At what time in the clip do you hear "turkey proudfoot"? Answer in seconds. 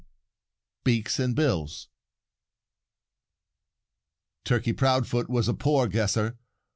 4.45-5.29